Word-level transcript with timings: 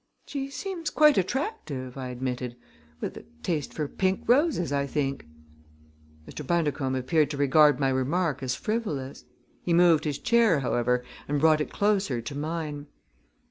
"She 0.25 0.49
seems 0.49 0.89
quite 0.89 1.19
attractive," 1.19 1.95
I 1.95 2.07
admitted, 2.07 2.55
"with 3.01 3.15
a 3.17 3.25
taste 3.43 3.71
for 3.71 3.87
pink 3.87 4.23
roses, 4.27 4.73
I 4.73 4.87
think." 4.87 5.27
Mr. 6.27 6.41
Bundercombe 6.43 6.97
appeared 6.97 7.29
to 7.29 7.37
regard 7.37 7.79
my 7.79 7.89
remark 7.89 8.41
as 8.41 8.55
frivolous. 8.55 9.25
He 9.61 9.73
moved 9.73 10.05
his 10.05 10.17
chair, 10.17 10.61
however, 10.61 11.03
and 11.27 11.39
brought 11.39 11.61
it 11.61 11.69
closer 11.71 12.19
to 12.19 12.33
mine. 12.35 12.87